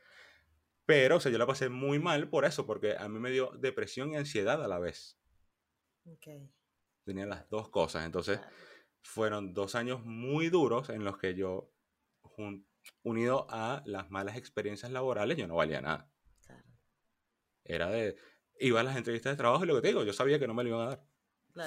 [0.84, 3.50] Pero, o sea, yo la pasé muy mal por eso, porque a mí me dio
[3.58, 5.18] depresión y ansiedad a la vez.
[6.04, 6.50] Okay.
[7.04, 8.04] Tenía las dos cosas.
[8.04, 8.40] Entonces,
[9.02, 11.72] fueron dos años muy duros en los que yo,
[13.02, 16.10] unido a las malas experiencias laborales, yo no valía nada.
[17.64, 18.16] Era de,
[18.60, 20.54] iba a las entrevistas de trabajo y lo que te digo, yo sabía que no
[20.54, 21.04] me lo iban a dar.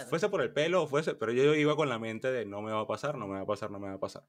[0.08, 2.82] Fuese por el pelo, fuese, pero yo iba con la mente de no me va
[2.82, 4.26] a pasar, no me va a pasar, no me va a pasar.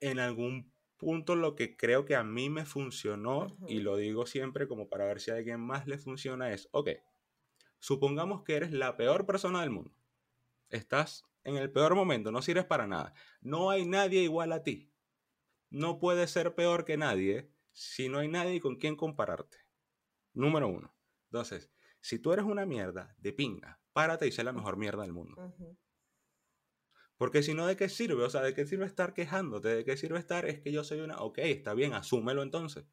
[0.00, 4.68] En algún punto lo que creo que a mí me funcionó, y lo digo siempre
[4.68, 6.90] como para ver si a alguien más le funciona, es, ok,
[7.78, 9.96] supongamos que eres la peor persona del mundo.
[10.68, 13.14] Estás en el peor momento, no sirves para nada.
[13.40, 14.90] No hay nadie igual a ti.
[15.70, 19.58] No puedes ser peor que nadie si no hay nadie con quien compararte.
[20.32, 20.95] Número uno.
[21.26, 25.12] Entonces, si tú eres una mierda de pinga, párate y sé la mejor mierda del
[25.12, 25.52] mundo.
[27.16, 28.22] Porque si no, ¿de qué sirve?
[28.24, 29.68] O sea, ¿de qué sirve estar quejándote?
[29.68, 30.44] ¿De qué sirve estar?
[30.46, 31.18] Es que yo soy una...
[31.18, 32.86] Ok, está bien, asúmelo entonces.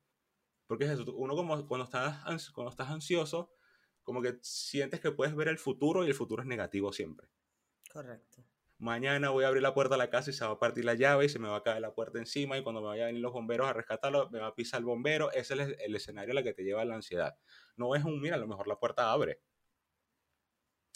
[0.66, 3.54] Porque es eso, uno como cuando estás, cuando estás ansioso,
[4.02, 7.28] como que sientes que puedes ver el futuro y el futuro es negativo siempre.
[7.92, 8.46] Correcto.
[8.84, 10.94] Mañana voy a abrir la puerta de la casa y se va a partir la
[10.94, 13.08] llave y se me va a caer la puerta encima y cuando me vayan a
[13.08, 15.32] venir los bomberos a rescatarlo, me va a pisar el bombero.
[15.32, 17.38] Ese es el, escenario a la que te lleva la ansiedad.
[17.78, 19.42] No es un, mira, a lo mejor la puerta abre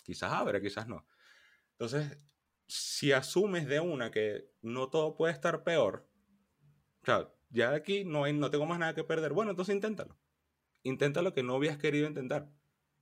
[0.07, 1.05] quizás abre, quizás no.
[1.73, 2.17] Entonces,
[2.65, 6.09] si asumes de una que no todo puede estar peor,
[7.01, 10.17] o sea, ya aquí no, hay, no tengo más nada que perder, bueno, entonces inténtalo.
[10.83, 12.49] Intenta lo que no habías querido intentar.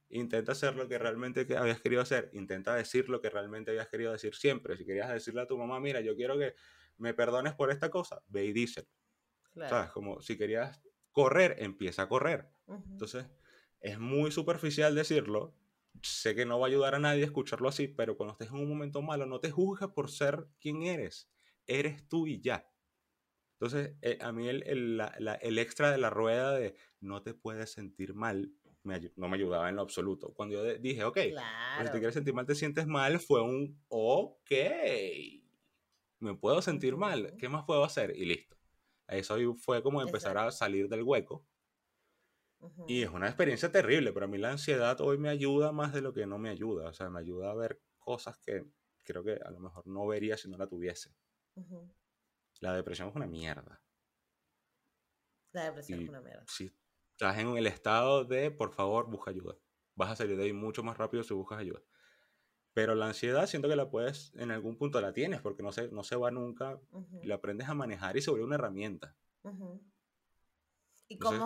[0.10, 2.30] Intenta hacer lo que realmente habías querido hacer.
[2.34, 4.78] Intenta decir lo que realmente habías querido decir siempre.
[4.78, 6.56] Si querías decirle a tu mamá, mira, yo quiero que
[6.98, 8.88] me perdones por esta cosa, ve y díselo.
[9.56, 9.92] ¿Sabes?
[9.92, 12.50] Como si querías correr, empieza a correr.
[12.68, 13.26] Entonces,
[13.80, 15.56] es muy superficial decirlo,
[16.02, 18.70] sé que no va a ayudar a nadie escucharlo así, pero cuando estés en un
[18.70, 21.30] momento malo, no te juzgues por ser quien eres.
[21.68, 22.70] Eres tú y ya.
[23.54, 25.02] Entonces, eh, a mí el, el,
[25.42, 28.52] el, extra de la rueda de no te puedes sentir mal
[29.16, 30.34] no me ayudaba en lo absoluto.
[30.34, 33.82] Cuando yo dije, ok, pues, si te quieres sentir mal, te sientes mal, fue un
[33.88, 34.52] ok.
[36.20, 37.36] Me puedo sentir mal.
[37.38, 38.16] ¿Qué más puedo hacer?
[38.16, 38.56] Y listo.
[39.08, 41.46] Eso fue como empezar a salir del hueco
[42.88, 46.02] y es una experiencia terrible, pero a mí la ansiedad hoy me ayuda más de
[46.02, 46.90] lo que no me ayuda.
[46.90, 48.66] O sea, me ayuda a ver cosas que
[49.04, 51.16] creo que a lo mejor no vería si no la tuviese.
[52.62, 53.82] La depresión es una mierda.
[55.52, 56.46] La depresión es una mierda.
[56.48, 56.72] Si
[57.16, 59.56] estás en el estado de, por favor, busca ayuda.
[59.96, 61.82] Vas a salir de ahí mucho más rápido si buscas ayuda.
[62.74, 65.88] Pero la ansiedad siento que la puedes, en algún punto la tienes, porque no se,
[65.88, 66.78] no se va nunca.
[67.24, 69.16] La aprendes a manejar y sobre una herramienta.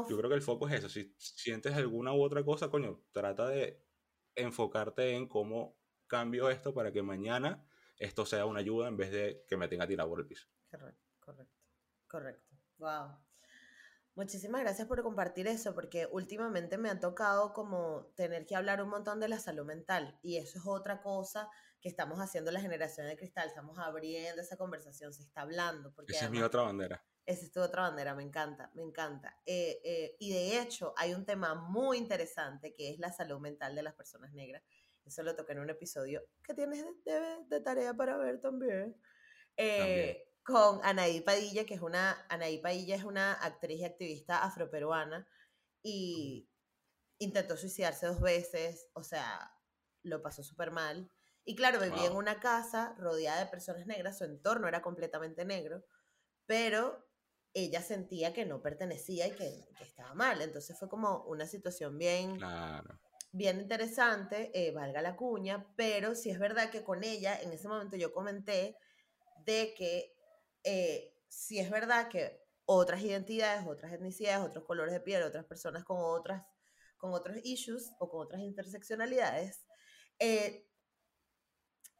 [0.09, 0.89] Yo creo que el foco es eso.
[0.89, 3.85] Si sientes alguna u otra cosa, coño, trata de
[4.33, 5.77] enfocarte en cómo
[6.07, 7.63] cambio esto para que mañana
[7.97, 10.47] esto sea una ayuda en vez de que me tenga tirado por el piso.
[10.71, 11.59] Correcto, correcto,
[12.07, 12.55] correcto.
[12.79, 13.28] Wow.
[14.15, 18.89] Muchísimas gracias por compartir eso, porque últimamente me ha tocado como tener que hablar un
[18.89, 21.49] montón de la salud mental y eso es otra cosa
[21.81, 25.93] que estamos haciendo la generación de cristal, estamos abriendo esa conversación, se está hablando.
[25.93, 27.03] Porque Esa es mi otra bandera.
[27.25, 29.39] Esa es tu otra bandera, me encanta, me encanta.
[29.45, 33.75] Eh, eh, y de hecho, hay un tema muy interesante que es la salud mental
[33.75, 34.63] de las personas negras.
[35.05, 38.99] Eso lo toqué en un episodio que tienes de, tarea para ver también.
[39.55, 45.27] Eh, con Anaí Padilla, que es una, Anaí Padilla es una actriz y activista afroperuana
[45.83, 46.49] y
[47.19, 49.53] intentó suicidarse dos veces, o sea,
[50.03, 51.11] lo pasó súper mal.
[51.45, 55.83] Y claro, vivía en una casa rodeada de personas negras, su entorno era completamente negro,
[56.45, 57.07] pero
[57.53, 60.41] ella sentía que no pertenecía y que, estaba mal.
[60.41, 62.39] Entonces fue como una situación bien,
[63.31, 67.67] bien interesante, eh, valga la cuña, pero sí es verdad que con ella en ese
[67.67, 68.77] momento yo comenté
[69.45, 70.18] de que
[70.63, 75.83] eh, sí es verdad que otras identidades, otras etnicidades, otros colores de piel, otras personas
[75.83, 76.45] con otras
[76.99, 79.65] con otros issues o con otras interseccionalidades,
[80.19, 80.69] eh,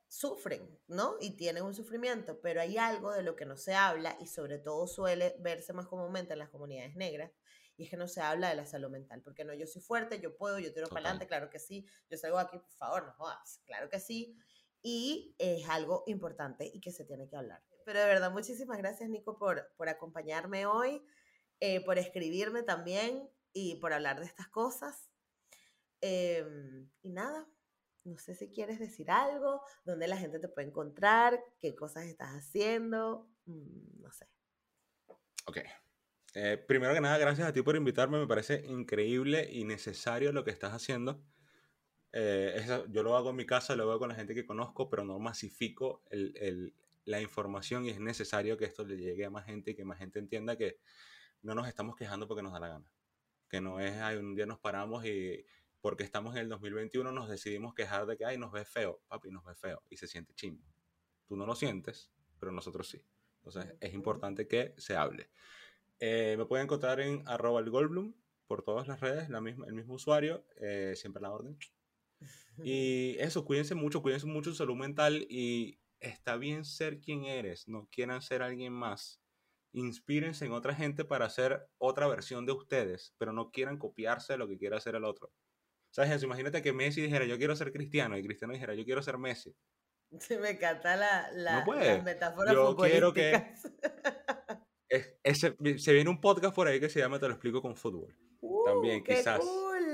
[0.07, 1.15] sufren, ¿no?
[1.21, 4.59] Y tienen un sufrimiento, pero hay algo de lo que no se habla y sobre
[4.59, 7.31] todo suele verse más comúnmente en las comunidades negras,
[7.77, 10.19] y es que no se habla de la salud mental, porque no, yo soy fuerte,
[10.19, 13.13] yo puedo, yo tiro para adelante, claro que sí, yo salgo aquí, por favor, no
[13.13, 14.35] jodas, claro que sí,
[14.81, 17.61] y es algo importante y que se tiene que hablar.
[17.85, 21.01] Pero de verdad, muchísimas gracias, Nico, por, por acompañarme hoy,
[21.59, 25.09] eh, por escribirme también y por hablar de estas cosas.
[26.01, 27.47] Em, y nada,
[28.05, 32.31] no sé si quieres decir algo, dónde la gente te puede encontrar, qué cosas estás
[32.31, 34.27] haciendo, mm, no sé.
[35.45, 35.57] Ok.
[36.35, 38.19] Eh, primero que nada, gracias a ti por invitarme.
[38.19, 41.23] Me parece increíble y necesario lo que estás haciendo.
[42.11, 45.05] Eh, yo lo hago en mi casa, lo hago con la gente que conozco, pero
[45.05, 46.03] no masifico
[47.05, 49.97] la información y es necesario que esto le llegue a más gente y que más
[49.97, 50.79] gente entienda que
[51.41, 52.91] no nos estamos quejando porque nos da la gana.
[53.49, 55.45] Que no es, ay, un día nos paramos y
[55.81, 59.31] porque estamos en el 2021 nos decidimos quejar de que, ay, nos ve feo, papi,
[59.31, 60.63] nos ve feo y se siente chimbo.
[61.25, 63.01] Tú no lo sientes, pero nosotros sí.
[63.37, 65.29] Entonces es importante que se hable.
[65.99, 68.13] Eh, me pueden encontrar en arroba el Goldblum
[68.47, 71.57] por todas las redes, la misma, el mismo usuario, eh, siempre la orden.
[72.63, 77.67] Y eso, cuídense mucho, cuídense mucho su salud mental y está bien ser quien eres,
[77.67, 79.21] no quieran ser alguien más.
[79.71, 84.39] Inspírense en otra gente para hacer otra versión de ustedes, pero no quieran copiarse de
[84.39, 85.31] lo que quiera hacer el otro.
[85.91, 86.25] ¿Sabes eso?
[86.25, 89.55] Imagínate que Messi dijera, yo quiero ser cristiano, y Cristiano dijera, yo quiero ser Messi.
[90.19, 93.53] Sí, me encanta la, la, no metáfora Yo quiero que...
[95.35, 98.15] se viene un podcast por ahí que se llama Te lo explico con fútbol.
[98.41, 99.39] Uh, También, quizás,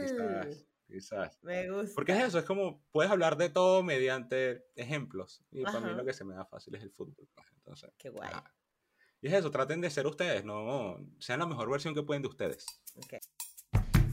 [0.01, 0.67] quizás.
[0.87, 1.39] Quizás.
[1.41, 1.95] Me gusta.
[1.95, 5.43] Porque es eso, es como puedes hablar de todo mediante ejemplos.
[5.51, 7.27] Y para mí lo que se me da fácil es el fútbol.
[7.33, 8.29] Pues, entonces, Qué guay.
[9.21, 12.27] Y es eso, traten de ser ustedes, no sean la mejor versión que pueden de
[12.27, 12.65] ustedes.
[12.95, 13.19] Okay.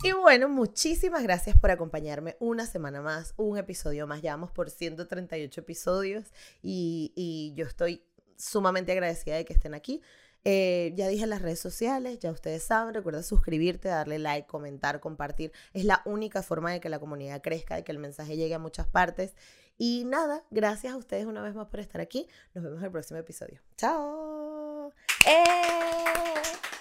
[0.04, 4.20] Y bueno, muchísimas gracias por acompañarme una semana más, un episodio más.
[4.20, 8.04] Ya vamos por 138 episodios y, yo estoy
[8.36, 10.02] sumamente agradecida de que estén aquí.
[10.44, 15.00] Eh, ya dije en las redes sociales, ya ustedes saben, recuerda suscribirte, darle like, comentar,
[15.00, 15.52] compartir.
[15.72, 18.58] Es la única forma de que la comunidad crezca, de que el mensaje llegue a
[18.58, 19.34] muchas partes.
[19.78, 22.28] Y nada, gracias a ustedes una vez más por estar aquí.
[22.54, 23.60] Nos vemos en el próximo episodio.
[23.76, 24.92] Chao.
[25.26, 26.71] ¡Eh!